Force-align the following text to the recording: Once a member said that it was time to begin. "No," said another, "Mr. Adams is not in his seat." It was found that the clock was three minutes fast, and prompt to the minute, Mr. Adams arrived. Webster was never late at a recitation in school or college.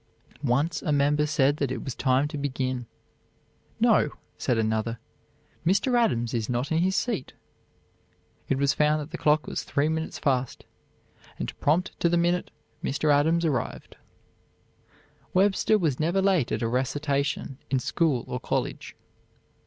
Once 0.43 0.81
a 0.81 0.91
member 0.91 1.27
said 1.27 1.57
that 1.57 1.71
it 1.71 1.83
was 1.83 1.93
time 1.93 2.27
to 2.27 2.35
begin. 2.35 2.87
"No," 3.79 4.09
said 4.35 4.57
another, 4.57 4.97
"Mr. 5.63 5.95
Adams 5.95 6.33
is 6.33 6.49
not 6.49 6.71
in 6.71 6.79
his 6.79 6.95
seat." 6.95 7.33
It 8.49 8.57
was 8.57 8.73
found 8.73 8.99
that 8.99 9.11
the 9.11 9.19
clock 9.19 9.45
was 9.45 9.63
three 9.63 9.89
minutes 9.89 10.17
fast, 10.17 10.65
and 11.37 11.55
prompt 11.59 11.91
to 11.99 12.09
the 12.09 12.17
minute, 12.17 12.49
Mr. 12.83 13.13
Adams 13.13 13.45
arrived. 13.45 13.95
Webster 15.35 15.77
was 15.77 15.99
never 15.99 16.19
late 16.19 16.51
at 16.51 16.63
a 16.63 16.67
recitation 16.67 17.59
in 17.69 17.77
school 17.77 18.25
or 18.27 18.39
college. 18.39 18.95